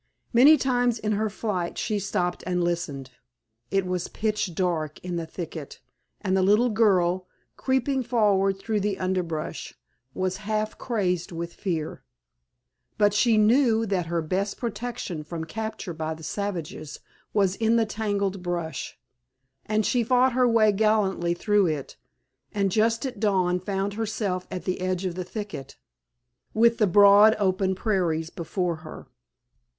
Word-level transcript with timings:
Many 0.33 0.57
times 0.57 0.97
in 0.97 1.11
her 1.11 1.29
flight 1.29 1.77
she 1.77 1.99
stopped 1.99 2.43
and 2.47 2.63
listened. 2.63 3.11
It 3.69 3.85
was 3.85 4.07
pitch 4.07 4.55
dark 4.55 4.99
in 5.01 5.15
the 5.17 5.27
thicket, 5.27 5.79
and 6.21 6.35
the 6.35 6.41
little 6.41 6.69
girl, 6.71 7.27
creeping 7.55 8.01
forward 8.01 8.57
through 8.57 8.79
the 8.79 8.97
underbrush, 8.97 9.75
was 10.15 10.37
half 10.37 10.75
crazed 10.79 11.31
with 11.31 11.53
fear. 11.53 12.03
But 12.97 13.13
she 13.13 13.37
knew 13.37 13.85
that 13.85 14.07
her 14.07 14.23
best 14.23 14.57
protection 14.57 15.23
from 15.23 15.43
capture 15.43 15.93
by 15.93 16.15
the 16.15 16.23
savages 16.23 17.01
was 17.31 17.55
in 17.55 17.75
the 17.75 17.85
tangled 17.85 18.41
brush, 18.41 18.97
and 19.67 19.85
she 19.85 20.03
fought 20.03 20.33
her 20.33 20.47
way 20.47 20.71
gallantly 20.71 21.35
through 21.35 21.67
it, 21.67 21.95
and 22.53 22.71
just 22.71 23.05
at 23.05 23.19
dawn 23.19 23.59
found 23.59 23.93
herself 23.93 24.47
at 24.49 24.65
the 24.65 24.81
edge 24.81 25.05
of 25.05 25.13
the 25.13 25.23
thicket, 25.23 25.77
with 26.55 26.79
the 26.79 26.87
broad, 26.87 27.35
open 27.37 27.75
prairies 27.75 28.31
before 28.31 28.77
her. 28.77 29.05